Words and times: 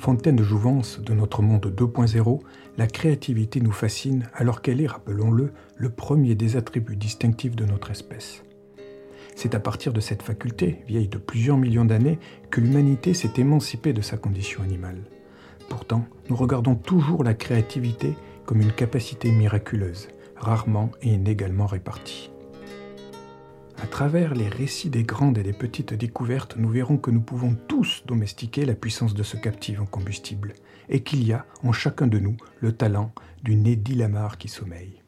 Fontaine 0.00 0.36
de 0.36 0.42
jouvence 0.42 0.98
de 0.98 1.12
notre 1.12 1.42
monde 1.42 1.66
2.0, 1.76 2.40
la 2.78 2.86
créativité 2.86 3.60
nous 3.60 3.70
fascine 3.70 4.30
alors 4.32 4.62
qu'elle 4.62 4.80
est, 4.80 4.86
rappelons-le, 4.86 5.52
le 5.76 5.90
premier 5.90 6.34
des 6.34 6.56
attributs 6.56 6.96
distinctifs 6.96 7.54
de 7.54 7.66
notre 7.66 7.90
espèce. 7.90 8.42
C'est 9.36 9.54
à 9.54 9.60
partir 9.60 9.92
de 9.92 10.00
cette 10.00 10.22
faculté, 10.22 10.78
vieille 10.88 11.08
de 11.08 11.18
plusieurs 11.18 11.58
millions 11.58 11.84
d'années, 11.84 12.18
que 12.50 12.62
l'humanité 12.62 13.12
s'est 13.12 13.34
émancipée 13.36 13.92
de 13.92 14.00
sa 14.00 14.16
condition 14.16 14.62
animale. 14.62 15.02
Pourtant, 15.68 16.06
nous 16.30 16.36
regardons 16.36 16.76
toujours 16.76 17.22
la 17.22 17.34
créativité 17.34 18.14
comme 18.46 18.62
une 18.62 18.72
capacité 18.72 19.30
miraculeuse, 19.30 20.08
rarement 20.34 20.90
et 21.02 21.10
inégalement 21.10 21.66
répartie. 21.66 22.29
À 23.82 23.86
travers 23.86 24.34
les 24.34 24.48
récits 24.48 24.90
des 24.90 25.04
grandes 25.04 25.38
et 25.38 25.42
des 25.42 25.54
petites 25.54 25.94
découvertes, 25.94 26.56
nous 26.56 26.68
verrons 26.68 26.98
que 26.98 27.10
nous 27.10 27.22
pouvons 27.22 27.56
tous 27.66 28.02
domestiquer 28.06 28.66
la 28.66 28.74
puissance 28.74 29.14
de 29.14 29.22
ce 29.22 29.38
captif 29.38 29.80
en 29.80 29.86
combustible, 29.86 30.52
et 30.90 31.02
qu'il 31.02 31.26
y 31.26 31.32
a 31.32 31.46
en 31.62 31.72
chacun 31.72 32.06
de 32.06 32.18
nous 32.18 32.36
le 32.60 32.72
talent 32.72 33.12
d'une 33.42 33.66
Eddie 33.66 33.94
Lamar 33.94 34.36
qui 34.36 34.48
sommeille. 34.48 35.02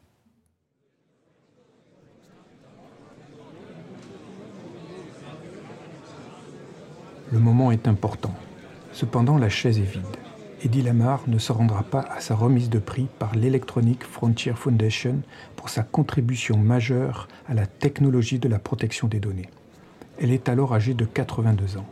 Le 7.31 7.39
moment 7.39 7.71
est 7.71 7.87
important. 7.87 8.35
Cependant, 8.91 9.37
la 9.37 9.49
chaise 9.49 9.79
est 9.79 9.81
vide. 9.81 10.22
Eddie 10.63 10.81
Lamar 10.81 11.23
ne 11.27 11.39
se 11.39 11.51
rendra 11.51 11.83
pas 11.83 12.05
à 12.09 12.21
sa 12.21 12.35
remise 12.35 12.69
de 12.69 12.79
prix 12.79 13.07
par 13.19 13.35
l'Electronic 13.35 14.05
Frontier 14.05 14.53
Foundation 14.53 15.19
pour 15.57 15.67
sa 15.67 15.83
contribution 15.83 16.57
majeure 16.57 17.27
à 17.49 17.53
la 17.53 17.65
technologie 17.65 18.39
de 18.39 18.47
la 18.47 18.59
protection 18.59 19.09
des 19.09 19.19
données. 19.19 19.49
Elle 20.21 20.31
est 20.31 20.47
alors 20.47 20.73
âgée 20.73 20.93
de 20.93 21.03
82 21.03 21.77
ans. 21.77 21.85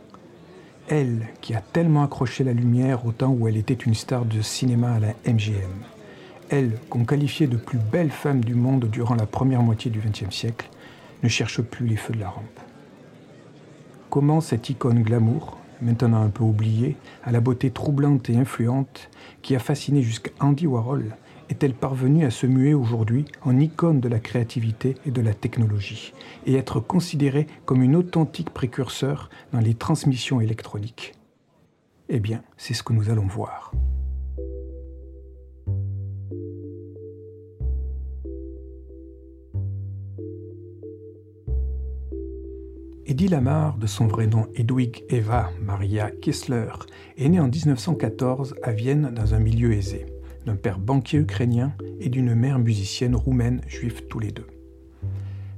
Elle, 0.88 1.28
qui 1.42 1.54
a 1.54 1.60
tellement 1.60 2.02
accroché 2.02 2.44
la 2.44 2.54
lumière 2.54 3.04
au 3.04 3.12
temps 3.12 3.36
où 3.38 3.46
elle 3.46 3.58
était 3.58 3.74
une 3.74 3.94
star 3.94 4.24
de 4.24 4.40
cinéma 4.40 4.94
à 4.94 5.00
la 5.00 5.14
MGM. 5.30 5.84
Elle, 6.48 6.78
qu'on 6.88 7.04
qualifiait 7.04 7.48
de 7.48 7.58
plus 7.58 7.78
belle 7.78 8.10
femme 8.10 8.42
du 8.42 8.54
monde 8.54 8.86
durant 8.86 9.16
la 9.16 9.26
première 9.26 9.62
moitié 9.62 9.90
du 9.90 10.00
XXe 10.00 10.34
siècle, 10.34 10.70
ne 11.22 11.28
cherche 11.28 11.60
plus 11.60 11.86
les 11.86 11.96
feux 11.96 12.14
de 12.14 12.20
la 12.20 12.30
rampe. 12.30 12.60
Comment 14.08 14.40
cette 14.40 14.70
icône 14.70 15.02
glamour, 15.02 15.58
maintenant 15.82 16.22
un 16.22 16.30
peu 16.30 16.44
oubliée, 16.44 16.96
à 17.24 17.32
la 17.32 17.40
beauté 17.40 17.70
troublante 17.70 18.30
et 18.30 18.36
influente, 18.36 19.10
qui 19.42 19.54
a 19.54 19.58
fasciné 19.58 20.02
jusqu'à 20.02 20.30
Andy 20.40 20.66
Warhol, 20.66 21.16
est-elle 21.50 21.74
parvenue 21.74 22.24
à 22.24 22.30
se 22.30 22.46
muer 22.46 22.72
aujourd'hui 22.72 23.26
en 23.42 23.58
icône 23.58 24.00
de 24.00 24.08
la 24.08 24.20
créativité 24.20 24.94
et 25.04 25.10
de 25.10 25.20
la 25.20 25.34
technologie, 25.34 26.14
et 26.46 26.54
être 26.54 26.80
considérée 26.80 27.46
comme 27.66 27.82
une 27.82 27.96
authentique 27.96 28.50
précurseur 28.50 29.28
dans 29.52 29.60
les 29.60 29.74
transmissions 29.74 30.40
électroniques? 30.40 31.14
Eh 32.08 32.20
bien, 32.20 32.42
c'est 32.56 32.74
ce 32.74 32.82
que 32.82 32.92
nous 32.92 33.10
allons 33.10 33.26
voir. 33.26 33.72
Eddie 43.12 43.28
Lamar, 43.28 43.76
de 43.76 43.86
son 43.86 44.06
vrai 44.06 44.26
nom 44.26 44.46
Edwig 44.54 45.04
Eva 45.10 45.50
Maria 45.60 46.10
Kessler, 46.10 46.72
est 47.18 47.28
née 47.28 47.40
en 47.40 47.48
1914 47.48 48.54
à 48.62 48.72
Vienne 48.72 49.12
dans 49.14 49.34
un 49.34 49.38
milieu 49.38 49.74
aisé, 49.74 50.06
d'un 50.46 50.56
père 50.56 50.78
banquier 50.78 51.18
ukrainien 51.18 51.74
et 52.00 52.08
d'une 52.08 52.34
mère 52.34 52.58
musicienne 52.58 53.14
roumaine 53.14 53.60
juive 53.68 54.06
tous 54.08 54.18
les 54.18 54.30
deux. 54.30 54.46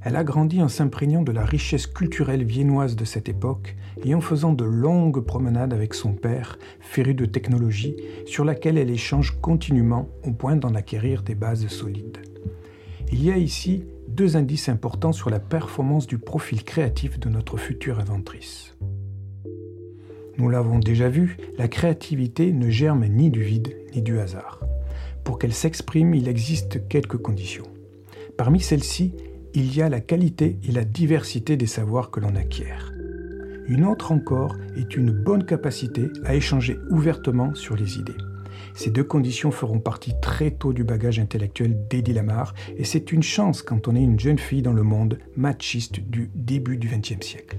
Elle 0.01 0.17
a 0.17 0.25
grandi 0.25 0.61
en 0.61 0.67
s'imprégnant 0.67 1.21
de 1.21 1.31
la 1.31 1.45
richesse 1.45 1.87
culturelle 1.87 2.43
viennoise 2.43 2.97
de 2.97 3.05
cette 3.05 3.29
époque 3.29 3.77
et 4.03 4.13
en 4.13 4.19
faisant 4.19 4.51
de 4.51 4.65
longues 4.65 5.21
promenades 5.21 5.71
avec 5.71 5.93
son 5.93 6.11
père, 6.11 6.59
féru 6.81 7.13
de 7.13 7.25
technologie, 7.25 7.95
sur 8.25 8.43
laquelle 8.43 8.77
elle 8.77 8.89
échange 8.91 9.39
continuellement 9.39 10.09
au 10.25 10.33
point 10.33 10.57
d'en 10.57 10.75
acquérir 10.75 11.23
des 11.23 11.35
bases 11.35 11.67
solides. 11.67 12.17
Il 13.11 13.23
y 13.23 13.31
a 13.31 13.37
ici 13.37 13.83
deux 14.07 14.37
indices 14.37 14.69
importants 14.69 15.11
sur 15.11 15.29
la 15.29 15.39
performance 15.39 16.07
du 16.07 16.17
profil 16.17 16.63
créatif 16.63 17.19
de 17.19 17.29
notre 17.29 17.57
future 17.57 17.99
inventrice. 17.99 18.75
Nous 20.37 20.49
l'avons 20.49 20.79
déjà 20.79 21.07
vu, 21.07 21.37
la 21.57 21.67
créativité 21.67 22.51
ne 22.51 22.69
germe 22.69 23.05
ni 23.05 23.29
du 23.29 23.41
vide 23.41 23.75
ni 23.93 24.01
du 24.01 24.19
hasard. 24.19 24.59
Pour 25.23 25.39
qu'elle 25.39 25.53
s'exprime, 25.53 26.13
il 26.13 26.27
existe 26.27 26.87
quelques 26.87 27.17
conditions. 27.17 27.67
Parmi 28.37 28.59
celles-ci, 28.59 29.13
il 29.53 29.75
y 29.75 29.81
a 29.81 29.87
la 29.87 30.01
qualité 30.01 30.59
et 30.67 30.71
la 30.71 30.83
diversité 30.83 31.55
des 31.55 31.67
savoirs 31.67 32.11
que 32.11 32.19
l'on 32.19 32.35
acquiert. 32.35 32.91
Une 33.67 33.85
autre 33.85 34.11
encore 34.11 34.55
est 34.75 34.95
une 34.95 35.11
bonne 35.11 35.45
capacité 35.45 36.09
à 36.25 36.35
échanger 36.35 36.77
ouvertement 36.89 37.55
sur 37.55 37.75
les 37.75 37.97
idées. 37.97 38.17
Ces 38.73 38.89
deux 38.89 39.03
conditions 39.03 39.51
feront 39.51 39.79
partie 39.79 40.13
très 40.21 40.51
tôt 40.51 40.73
du 40.73 40.83
bagage 40.83 41.19
intellectuel 41.19 41.87
d'Eddie 41.89 42.13
Lamar, 42.13 42.53
et 42.77 42.83
c'est 42.83 43.11
une 43.11 43.23
chance 43.23 43.61
quand 43.61 43.87
on 43.87 43.95
est 43.95 44.03
une 44.03 44.19
jeune 44.19 44.39
fille 44.39 44.61
dans 44.61 44.73
le 44.73 44.83
monde 44.83 45.19
machiste 45.35 45.99
du 45.99 46.29
début 46.33 46.77
du 46.77 46.87
XXe 46.87 47.25
siècle. 47.25 47.57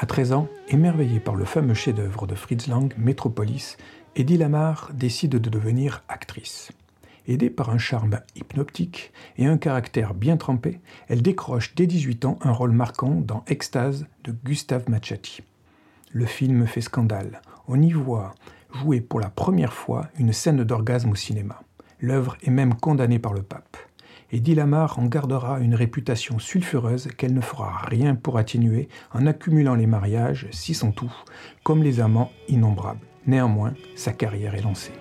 À 0.00 0.06
13 0.06 0.32
ans, 0.32 0.48
émerveillé 0.68 1.18
par 1.18 1.34
le 1.34 1.44
fameux 1.44 1.74
chef-d'œuvre 1.74 2.28
de 2.28 2.36
Fritz 2.36 2.68
Lang, 2.68 2.94
Metropolis, 2.98 3.76
Eddie 4.14 4.36
Lamar 4.36 4.92
décide 4.94 5.32
de 5.32 5.50
devenir 5.50 6.04
actrice. 6.06 6.70
Aidée 7.26 7.50
par 7.50 7.70
un 7.70 7.78
charme 7.78 8.20
hypnotique 8.36 9.12
et 9.38 9.46
un 9.46 9.58
caractère 9.58 10.14
bien 10.14 10.36
trempé, 10.36 10.78
elle 11.08 11.20
décroche 11.20 11.74
dès 11.74 11.88
18 11.88 12.26
ans 12.26 12.38
un 12.42 12.52
rôle 12.52 12.70
marquant 12.70 13.10
dans 13.10 13.42
Extase 13.48 14.06
de 14.22 14.30
Gustave 14.44 14.88
Machati. 14.88 15.42
Le 16.12 16.26
film 16.26 16.68
fait 16.68 16.80
scandale. 16.80 17.42
On 17.66 17.82
y 17.82 17.90
voit 17.90 18.36
jouer 18.72 19.00
pour 19.00 19.18
la 19.18 19.30
première 19.30 19.72
fois 19.72 20.10
une 20.16 20.32
scène 20.32 20.62
d'orgasme 20.62 21.10
au 21.10 21.16
cinéma. 21.16 21.60
L'œuvre 21.98 22.36
est 22.44 22.50
même 22.50 22.74
condamnée 22.74 23.18
par 23.18 23.32
le 23.32 23.42
pape 23.42 23.76
et 24.30 24.40
Dilamar 24.40 24.98
en 24.98 25.06
gardera 25.06 25.60
une 25.60 25.74
réputation 25.74 26.38
sulfureuse 26.38 27.08
qu'elle 27.16 27.34
ne 27.34 27.40
fera 27.40 27.78
rien 27.86 28.14
pour 28.14 28.38
atténuer 28.38 28.88
en 29.12 29.26
accumulant 29.26 29.74
les 29.74 29.86
mariages, 29.86 30.46
si 30.50 30.74
sont 30.74 30.92
tout, 30.92 31.12
comme 31.62 31.82
les 31.82 32.00
amants 32.00 32.32
innombrables. 32.48 33.06
Néanmoins, 33.26 33.74
sa 33.96 34.12
carrière 34.12 34.54
est 34.54 34.62
lancée. 34.62 34.92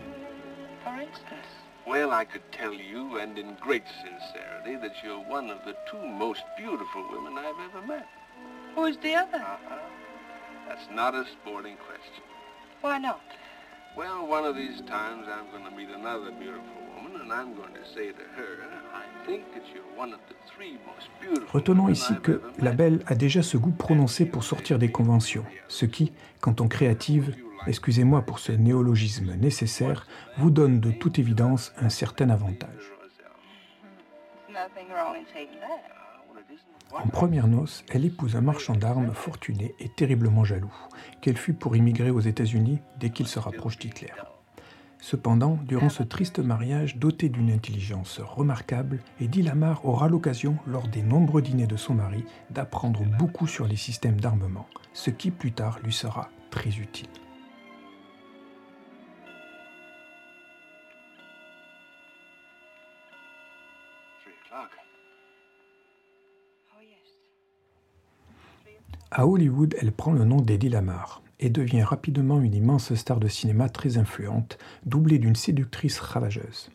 Well, 1.85 2.11
I 2.11 2.25
could 2.25 2.43
tell 2.51 2.73
you, 2.73 3.17
and 3.17 3.37
in 3.37 3.55
great 3.61 3.83
sincerity, 4.03 4.75
that 4.81 4.93
you're 5.03 5.23
one 5.29 5.49
of 5.49 5.59
the 5.65 5.73
two 5.89 6.05
most 6.05 6.43
beautiful 6.57 7.01
women 7.09 7.37
I've 7.37 7.55
ever 7.69 7.87
met. 7.87 8.05
Who's 8.75 8.97
the 8.97 9.15
other? 9.15 9.39
Uh-huh. 9.39 9.79
That's 10.67 10.87
not 10.93 11.15
a 11.15 11.23
sporting 11.25 11.77
question. 11.77 12.23
Why 12.81 12.97
not? 12.97 13.21
Well, 13.95 14.27
one 14.27 14.43
of 14.43 14.55
these 14.55 14.81
times 14.81 15.27
I'm 15.27 15.49
going 15.49 15.63
to 15.63 15.71
meet 15.75 15.89
another 15.89 16.29
beautiful 16.31 16.86
Retenons 21.51 21.89
ici 21.89 22.13
que 22.23 22.41
la 22.59 22.71
belle 22.71 23.03
a 23.07 23.15
déjà 23.15 23.43
ce 23.43 23.57
goût 23.57 23.71
prononcé 23.71 24.25
pour 24.25 24.43
sortir 24.43 24.79
des 24.79 24.91
conventions, 24.91 25.45
ce 25.67 25.85
qui, 25.85 26.13
quand 26.39 26.61
on 26.61 26.67
créative, 26.67 27.35
excusez-moi 27.67 28.21
pour 28.21 28.39
ce 28.39 28.51
néologisme 28.51 29.33
nécessaire, 29.35 30.07
vous 30.37 30.51
donne 30.51 30.79
de 30.79 30.91
toute 30.91 31.19
évidence 31.19 31.73
un 31.77 31.89
certain 31.89 32.29
avantage. 32.29 32.91
En 36.91 37.07
première 37.07 37.47
noce, 37.47 37.83
elle 37.89 38.05
épouse 38.05 38.35
un 38.35 38.41
marchand 38.41 38.75
d'armes 38.75 39.13
fortuné 39.13 39.75
et 39.79 39.89
terriblement 39.89 40.43
jaloux, 40.43 40.73
qu'elle 41.21 41.37
fut 41.37 41.53
pour 41.53 41.75
immigrer 41.75 42.09
aux 42.09 42.21
États-Unis 42.21 42.79
dès 42.97 43.09
qu'il 43.09 43.27
se 43.27 43.39
rapproche 43.39 43.77
d'Hitler. 43.77 44.13
Cependant, 44.99 45.59
durant 45.63 45.89
ce 45.89 46.03
triste 46.03 46.39
mariage 46.39 46.97
doté 46.97 47.29
d'une 47.29 47.51
intelligence 47.51 48.19
remarquable, 48.19 48.99
Eddie 49.21 49.43
Lamar 49.43 49.85
aura 49.85 50.09
l'occasion, 50.09 50.57
lors 50.65 50.87
des 50.87 51.01
nombreux 51.01 51.41
dîners 51.41 51.67
de 51.67 51.77
son 51.77 51.93
mari, 51.93 52.25
d'apprendre 52.49 53.03
beaucoup 53.17 53.47
sur 53.47 53.67
les 53.67 53.75
systèmes 53.75 54.19
d'armement, 54.19 54.67
ce 54.93 55.09
qui 55.09 55.31
plus 55.31 55.51
tard 55.51 55.79
lui 55.83 55.93
sera 55.93 56.29
très 56.49 56.77
utile. 56.77 57.07
À 69.09 69.25
Hollywood, 69.25 69.75
elle 69.79 69.93
prend 69.93 70.11
le 70.11 70.25
nom 70.25 70.41
d'Eddie 70.41 70.69
Lamar 70.69 71.21
et 71.39 71.49
devient 71.49 71.83
rapidement 71.83 72.41
une 72.41 72.55
immense 72.55 72.93
star 72.95 73.19
de 73.19 73.27
cinéma 73.27 73.69
très 73.69 73.97
influente, 73.97 74.57
doublée 74.85 75.19
d'une 75.19 75.35
séductrice 75.35 75.99
ravageuse. 75.99 76.69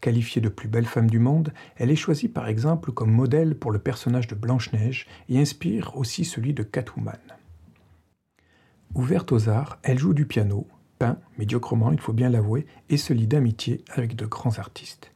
Qualifiée 0.00 0.42
de 0.42 0.50
plus 0.50 0.68
belle 0.68 0.84
femme 0.84 1.08
du 1.08 1.18
monde, 1.18 1.52
elle 1.76 1.90
est 1.90 1.96
choisie 1.96 2.28
par 2.28 2.46
exemple 2.46 2.92
comme 2.92 3.10
modèle 3.10 3.54
pour 3.54 3.70
le 3.70 3.78
personnage 3.78 4.26
de 4.26 4.34
Blanche-Neige 4.34 5.06
et 5.30 5.40
inspire 5.40 5.96
aussi 5.96 6.26
celui 6.26 6.52
de 6.52 6.62
Catwoman. 6.62 7.18
Ouverte 8.94 9.32
aux 9.32 9.48
arts, 9.48 9.78
elle 9.82 9.98
joue 9.98 10.12
du 10.12 10.26
piano, 10.26 10.68
peint, 10.98 11.18
médiocrement 11.38 11.90
il 11.90 12.00
faut 12.00 12.12
bien 12.12 12.28
l'avouer, 12.28 12.66
et 12.90 12.96
se 12.96 13.12
lie 13.12 13.26
d'amitié 13.26 13.82
avec 13.88 14.14
de 14.14 14.26
grands 14.26 14.58
artistes. 14.58 15.10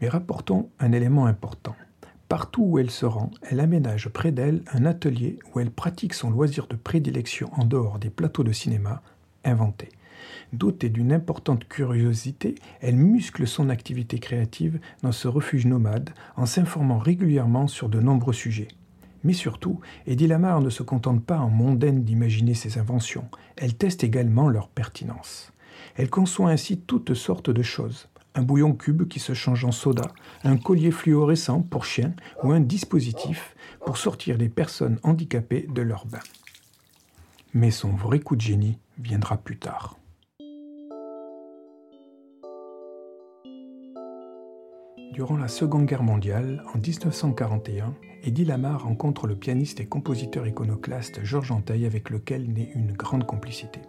Mais 0.00 0.08
rapportons 0.08 0.70
un 0.78 0.92
élément 0.92 1.26
important. 1.26 1.76
Partout 2.32 2.62
où 2.62 2.78
elle 2.78 2.90
se 2.90 3.04
rend, 3.04 3.30
elle 3.42 3.60
aménage 3.60 4.08
près 4.08 4.32
d'elle 4.32 4.62
un 4.72 4.86
atelier 4.86 5.38
où 5.52 5.60
elle 5.60 5.70
pratique 5.70 6.14
son 6.14 6.30
loisir 6.30 6.66
de 6.66 6.76
prédilection 6.76 7.50
en 7.52 7.66
dehors 7.66 7.98
des 7.98 8.08
plateaux 8.08 8.42
de 8.42 8.52
cinéma, 8.52 9.02
inventés. 9.44 9.90
Dotée 10.54 10.88
d'une 10.88 11.12
importante 11.12 11.68
curiosité, 11.68 12.54
elle 12.80 12.96
muscle 12.96 13.46
son 13.46 13.68
activité 13.68 14.18
créative 14.18 14.80
dans 15.02 15.12
ce 15.12 15.28
refuge 15.28 15.66
nomade 15.66 16.08
en 16.36 16.46
s'informant 16.46 16.96
régulièrement 16.96 17.66
sur 17.66 17.90
de 17.90 18.00
nombreux 18.00 18.32
sujets. 18.32 18.68
Mais 19.24 19.34
surtout, 19.34 19.80
Eddie 20.06 20.26
Lamar 20.26 20.62
ne 20.62 20.70
se 20.70 20.82
contente 20.82 21.22
pas 21.22 21.38
en 21.38 21.50
mondaine 21.50 22.02
d'imaginer 22.02 22.54
ses 22.54 22.78
inventions, 22.78 23.28
elle 23.56 23.74
teste 23.74 24.04
également 24.04 24.48
leur 24.48 24.70
pertinence. 24.70 25.52
Elle 25.96 26.08
conçoit 26.08 26.48
ainsi 26.48 26.78
toutes 26.78 27.12
sortes 27.12 27.50
de 27.50 27.62
choses. 27.62 28.08
Un 28.34 28.42
bouillon 28.42 28.72
cube 28.72 29.08
qui 29.08 29.18
se 29.18 29.34
change 29.34 29.64
en 29.64 29.72
soda, 29.72 30.10
un 30.44 30.56
collier 30.56 30.90
fluorescent 30.90 31.60
pour 31.60 31.84
chiens 31.84 32.14
ou 32.42 32.52
un 32.52 32.60
dispositif 32.60 33.54
pour 33.84 33.98
sortir 33.98 34.38
les 34.38 34.48
personnes 34.48 34.98
handicapées 35.02 35.66
de 35.68 35.82
leur 35.82 36.06
bain. 36.06 36.20
Mais 37.52 37.70
son 37.70 37.90
vrai 37.90 38.20
coup 38.20 38.36
de 38.36 38.40
génie 38.40 38.78
viendra 38.98 39.36
plus 39.36 39.58
tard. 39.58 39.98
Durant 45.12 45.36
la 45.36 45.48
Seconde 45.48 45.84
Guerre 45.84 46.02
mondiale, 46.02 46.64
en 46.72 46.78
1941, 46.78 47.94
Eddie 48.24 48.46
Lamar 48.46 48.84
rencontre 48.84 49.26
le 49.26 49.36
pianiste 49.36 49.78
et 49.80 49.84
compositeur 49.84 50.46
iconoclaste 50.46 51.22
Georges 51.22 51.50
Anteil 51.50 51.84
avec 51.84 52.08
lequel 52.08 52.50
naît 52.50 52.70
une 52.74 52.92
grande 52.92 53.26
complicité. 53.26 53.80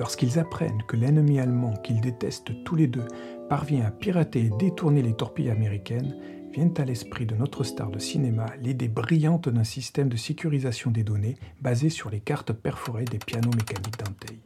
Lorsqu'ils 0.00 0.40
apprennent 0.40 0.82
que 0.88 0.96
l'ennemi 0.96 1.38
allemand 1.38 1.74
qu'ils 1.84 2.00
détestent 2.00 2.64
tous 2.64 2.74
les 2.74 2.88
deux 2.88 3.06
parvient 3.52 3.84
à 3.84 3.90
pirater 3.90 4.46
et 4.46 4.50
détourner 4.58 5.02
les 5.02 5.12
torpilles 5.12 5.50
américaines, 5.50 6.16
vient 6.54 6.72
à 6.78 6.86
l'esprit 6.86 7.26
de 7.26 7.34
notre 7.34 7.64
star 7.64 7.90
de 7.90 7.98
cinéma 7.98 8.46
l'idée 8.62 8.88
brillante 8.88 9.50
d'un 9.50 9.62
système 9.62 10.08
de 10.08 10.16
sécurisation 10.16 10.90
des 10.90 11.04
données 11.04 11.36
basé 11.60 11.90
sur 11.90 12.08
les 12.08 12.20
cartes 12.20 12.54
perforées 12.54 13.04
des 13.04 13.18
pianos 13.18 13.50
mécaniques 13.50 13.98
d'Anteil. 13.98 14.38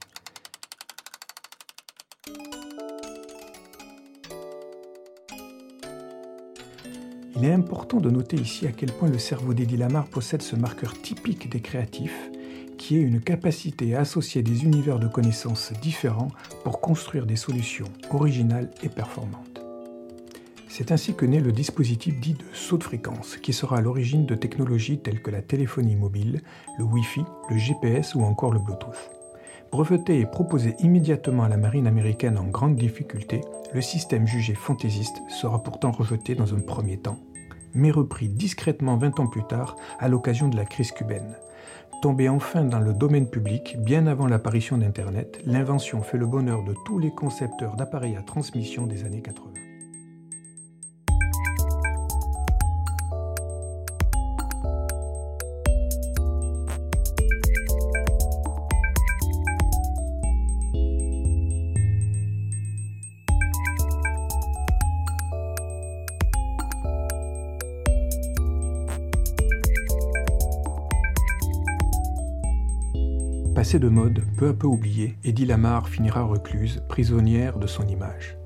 Il 7.36 7.44
est 7.44 7.52
important 7.52 8.00
de 8.00 8.10
noter 8.10 8.38
ici 8.38 8.66
à 8.66 8.72
quel 8.72 8.90
point 8.90 9.08
le 9.08 9.18
cerveau 9.18 9.54
d'Eddie 9.54 9.76
Lamar 9.76 10.08
possède 10.08 10.42
ce 10.42 10.56
marqueur 10.56 11.00
typique 11.00 11.48
des 11.48 11.60
créatifs, 11.60 12.32
qui 12.86 12.98
est 12.98 13.02
une 13.02 13.20
capacité 13.20 13.96
à 13.96 14.02
associer 14.02 14.44
des 14.44 14.62
univers 14.62 15.00
de 15.00 15.08
connaissances 15.08 15.72
différents 15.82 16.30
pour 16.62 16.80
construire 16.80 17.26
des 17.26 17.34
solutions 17.34 17.88
originales 18.12 18.70
et 18.80 18.88
performantes. 18.88 19.60
C'est 20.68 20.92
ainsi 20.92 21.12
que 21.16 21.26
naît 21.26 21.40
le 21.40 21.50
dispositif 21.50 22.20
dit 22.20 22.34
de 22.34 22.44
saut 22.52 22.78
de 22.78 22.84
fréquence, 22.84 23.38
qui 23.38 23.52
sera 23.52 23.78
à 23.78 23.80
l'origine 23.80 24.24
de 24.24 24.36
technologies 24.36 25.00
telles 25.00 25.20
que 25.20 25.32
la 25.32 25.42
téléphonie 25.42 25.96
mobile, 25.96 26.42
le 26.78 26.84
Wi-Fi, 26.84 27.24
le 27.50 27.58
GPS 27.58 28.14
ou 28.14 28.22
encore 28.22 28.52
le 28.52 28.60
Bluetooth. 28.60 29.10
Breveté 29.72 30.20
et 30.20 30.26
proposé 30.26 30.76
immédiatement 30.78 31.42
à 31.42 31.48
la 31.48 31.56
marine 31.56 31.88
américaine 31.88 32.38
en 32.38 32.44
grande 32.44 32.76
difficulté, 32.76 33.40
le 33.74 33.80
système 33.80 34.28
jugé 34.28 34.54
fantaisiste 34.54 35.16
sera 35.28 35.60
pourtant 35.60 35.90
rejeté 35.90 36.36
dans 36.36 36.54
un 36.54 36.60
premier 36.60 36.98
temps, 36.98 37.18
mais 37.74 37.90
repris 37.90 38.28
discrètement 38.28 38.96
20 38.96 39.18
ans 39.18 39.26
plus 39.26 39.44
tard 39.44 39.74
à 39.98 40.06
l'occasion 40.06 40.46
de 40.46 40.56
la 40.56 40.64
crise 40.64 40.92
cubaine. 40.92 41.36
Tombé 42.02 42.28
enfin 42.28 42.64
dans 42.64 42.78
le 42.78 42.92
domaine 42.92 43.26
public 43.26 43.76
bien 43.78 44.06
avant 44.06 44.26
l'apparition 44.26 44.76
d'Internet, 44.76 45.40
l'invention 45.46 46.02
fait 46.02 46.18
le 46.18 46.26
bonheur 46.26 46.62
de 46.62 46.74
tous 46.84 46.98
les 46.98 47.10
concepteurs 47.10 47.74
d'appareils 47.76 48.16
à 48.16 48.22
transmission 48.22 48.86
des 48.86 49.04
années 49.04 49.22
80. 49.22 49.65
Passée 73.66 73.80
de 73.80 73.88
mode, 73.88 74.22
peu 74.36 74.50
à 74.50 74.54
peu 74.54 74.68
oubliée, 74.68 75.18
Eddie 75.24 75.44
Lamar 75.44 75.88
finira 75.88 76.22
recluse, 76.22 76.84
prisonnière 76.88 77.58
de 77.58 77.66
son 77.66 77.84
image. 77.88 78.38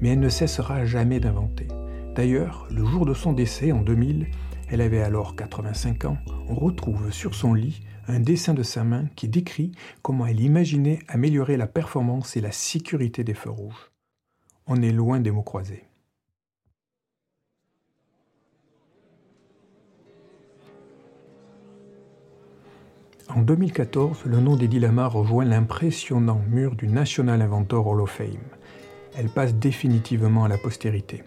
Mais 0.00 0.10
elle 0.10 0.20
ne 0.20 0.28
cessera 0.28 0.84
jamais 0.84 1.18
d'inventer. 1.18 1.66
D'ailleurs, 2.14 2.68
le 2.70 2.84
jour 2.84 3.04
de 3.04 3.12
son 3.12 3.32
décès, 3.32 3.72
en 3.72 3.82
2000, 3.82 4.28
elle 4.70 4.80
avait 4.80 5.02
alors 5.02 5.34
85 5.34 6.04
ans, 6.04 6.18
on 6.48 6.54
retrouve 6.54 7.10
sur 7.10 7.34
son 7.34 7.54
lit 7.54 7.80
un 8.06 8.20
dessin 8.20 8.54
de 8.54 8.62
sa 8.62 8.84
main 8.84 9.06
qui 9.16 9.26
décrit 9.26 9.72
comment 10.02 10.26
elle 10.26 10.38
imaginait 10.38 11.00
améliorer 11.08 11.56
la 11.56 11.66
performance 11.66 12.36
et 12.36 12.40
la 12.40 12.52
sécurité 12.52 13.24
des 13.24 13.34
feux 13.34 13.50
rouges. 13.50 13.90
On 14.68 14.80
est 14.80 14.92
loin 14.92 15.18
des 15.18 15.32
mots 15.32 15.42
croisés. 15.42 15.88
En 23.34 23.42
2014, 23.42 24.24
le 24.24 24.40
nom 24.40 24.56
d'Eddie 24.56 24.80
Lamar 24.80 25.12
rejoint 25.12 25.44
l'impressionnant 25.44 26.40
mur 26.50 26.74
du 26.74 26.88
National 26.88 27.42
Inventor 27.42 27.86
Hall 27.86 28.00
of 28.00 28.10
Fame. 28.10 28.26
Elle 29.16 29.28
passe 29.28 29.54
définitivement 29.54 30.44
à 30.44 30.48
la 30.48 30.56
postérité. 30.56 31.22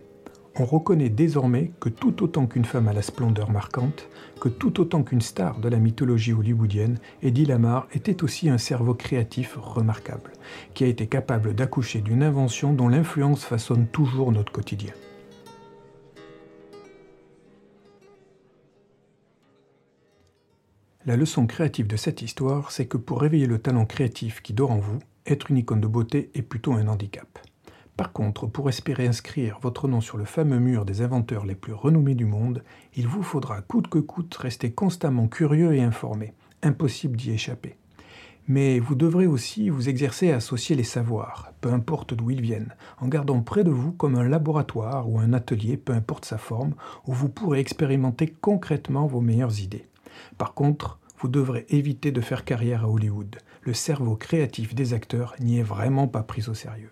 On 0.59 0.65
reconnaît 0.65 1.09
désormais 1.09 1.71
que 1.79 1.89
tout 1.89 2.23
autant 2.23 2.47
qu'une 2.47 2.65
femme 2.65 2.87
à 2.87 2.93
la 2.93 3.03
splendeur 3.03 3.51
marquante, 3.51 4.09
que 4.39 4.49
tout 4.49 4.81
autant 4.81 5.03
qu'une 5.03 5.21
star 5.21 5.59
de 5.59 5.69
la 5.69 5.77
mythologie 5.77 6.33
hollywoodienne, 6.33 6.97
Eddie 7.21 7.45
Lamar 7.45 7.87
était 7.93 8.23
aussi 8.23 8.49
un 8.49 8.57
cerveau 8.57 8.95
créatif 8.95 9.57
remarquable, 9.61 10.31
qui 10.73 10.83
a 10.83 10.87
été 10.87 11.05
capable 11.05 11.53
d'accoucher 11.53 12.01
d'une 12.01 12.23
invention 12.23 12.73
dont 12.73 12.89
l'influence 12.89 13.45
façonne 13.45 13.85
toujours 13.85 14.31
notre 14.31 14.51
quotidien. 14.51 14.93
La 21.07 21.17
leçon 21.17 21.47
créative 21.47 21.87
de 21.87 21.95
cette 21.95 22.21
histoire, 22.21 22.71
c'est 22.71 22.85
que 22.85 22.97
pour 22.97 23.21
réveiller 23.21 23.47
le 23.47 23.57
talent 23.57 23.87
créatif 23.87 24.43
qui 24.43 24.53
dort 24.53 24.69
en 24.69 24.77
vous, 24.77 24.99
être 25.25 25.49
une 25.49 25.57
icône 25.57 25.81
de 25.81 25.87
beauté 25.87 26.29
est 26.35 26.43
plutôt 26.43 26.73
un 26.73 26.87
handicap. 26.87 27.39
Par 27.97 28.13
contre, 28.13 28.45
pour 28.45 28.69
espérer 28.69 29.07
inscrire 29.07 29.57
votre 29.63 29.87
nom 29.87 29.99
sur 29.99 30.19
le 30.19 30.25
fameux 30.25 30.59
mur 30.59 30.85
des 30.85 31.01
inventeurs 31.01 31.47
les 31.47 31.55
plus 31.55 31.73
renommés 31.73 32.13
du 32.13 32.25
monde, 32.25 32.63
il 32.95 33.07
vous 33.07 33.23
faudra 33.23 33.61
coûte 33.61 33.87
que 33.87 33.97
coûte 33.97 34.35
rester 34.35 34.73
constamment 34.73 35.27
curieux 35.27 35.73
et 35.73 35.81
informé. 35.81 36.33
Impossible 36.61 37.17
d'y 37.17 37.31
échapper. 37.31 37.77
Mais 38.47 38.77
vous 38.77 38.93
devrez 38.93 39.25
aussi 39.25 39.69
vous 39.69 39.89
exercer 39.89 40.31
à 40.31 40.35
associer 40.35 40.75
les 40.75 40.83
savoirs, 40.83 41.51
peu 41.61 41.73
importe 41.73 42.13
d'où 42.13 42.29
ils 42.29 42.41
viennent, 42.41 42.75
en 42.99 43.07
gardant 43.07 43.41
près 43.41 43.63
de 43.63 43.71
vous 43.71 43.91
comme 43.91 44.17
un 44.17 44.29
laboratoire 44.29 45.09
ou 45.09 45.17
un 45.17 45.33
atelier, 45.33 45.77
peu 45.77 45.93
importe 45.93 46.25
sa 46.25 46.37
forme, 46.37 46.75
où 47.07 47.13
vous 47.13 47.29
pourrez 47.29 47.59
expérimenter 47.59 48.27
concrètement 48.27 49.07
vos 49.07 49.21
meilleures 49.21 49.61
idées. 49.61 49.87
Par 50.37 50.53
contre, 50.53 50.99
vous 51.19 51.27
devrez 51.27 51.65
éviter 51.69 52.11
de 52.11 52.21
faire 52.21 52.45
carrière 52.45 52.83
à 52.83 52.89
Hollywood. 52.89 53.37
Le 53.61 53.73
cerveau 53.73 54.15
créatif 54.15 54.73
des 54.73 54.93
acteurs 54.93 55.35
n'y 55.39 55.59
est 55.59 55.63
vraiment 55.63 56.07
pas 56.07 56.23
pris 56.23 56.49
au 56.49 56.53
sérieux. 56.53 56.91